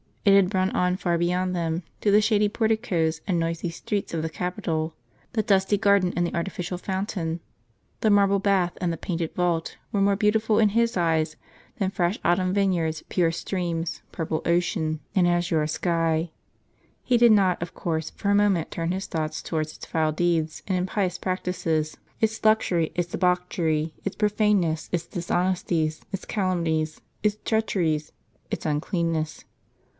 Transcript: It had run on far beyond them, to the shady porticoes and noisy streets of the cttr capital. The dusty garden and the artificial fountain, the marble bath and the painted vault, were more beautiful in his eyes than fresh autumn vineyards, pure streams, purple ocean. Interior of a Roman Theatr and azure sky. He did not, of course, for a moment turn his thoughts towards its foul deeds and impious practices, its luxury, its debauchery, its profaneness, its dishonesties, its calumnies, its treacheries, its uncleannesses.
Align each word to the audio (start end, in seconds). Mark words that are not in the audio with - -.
It 0.25 0.33
had 0.35 0.53
run 0.53 0.69
on 0.71 0.97
far 0.97 1.17
beyond 1.17 1.55
them, 1.55 1.81
to 2.01 2.09
the 2.11 2.21
shady 2.21 2.49
porticoes 2.49 3.21
and 3.27 3.39
noisy 3.39 3.69
streets 3.69 4.13
of 4.13 4.21
the 4.21 4.29
cttr 4.29 4.33
capital. 4.33 4.95
The 5.33 5.43
dusty 5.43 5.77
garden 5.77 6.13
and 6.15 6.25
the 6.25 6.33
artificial 6.35 6.79
fountain, 6.79 7.39
the 8.01 8.09
marble 8.09 8.39
bath 8.39 8.77
and 8.81 8.93
the 8.93 8.97
painted 8.97 9.33
vault, 9.35 9.77
were 9.91 10.01
more 10.01 10.15
beautiful 10.15 10.57
in 10.57 10.69
his 10.69 10.97
eyes 10.97 11.35
than 11.77 11.91
fresh 11.91 12.19
autumn 12.25 12.53
vineyards, 12.53 13.03
pure 13.09 13.31
streams, 13.31 14.01
purple 14.11 14.41
ocean. 14.45 15.01
Interior 15.13 15.13
of 15.13 15.13
a 15.13 15.13
Roman 15.13 15.19
Theatr 15.19 15.19
and 15.19 15.27
azure 15.27 15.67
sky. 15.67 16.31
He 17.03 17.17
did 17.17 17.31
not, 17.31 17.61
of 17.61 17.73
course, 17.75 18.09
for 18.11 18.29
a 18.31 18.35
moment 18.35 18.71
turn 18.71 18.91
his 18.91 19.07
thoughts 19.07 19.41
towards 19.43 19.75
its 19.75 19.85
foul 19.85 20.11
deeds 20.11 20.63
and 20.67 20.77
impious 20.77 21.19
practices, 21.19 21.97
its 22.19 22.43
luxury, 22.43 22.91
its 22.95 23.09
debauchery, 23.11 23.93
its 24.03 24.15
profaneness, 24.15 24.89
its 24.91 25.05
dishonesties, 25.07 26.01
its 26.11 26.25
calumnies, 26.25 27.01
its 27.23 27.37
treacheries, 27.45 28.11
its 28.49 28.65
uncleannesses. 28.65 29.45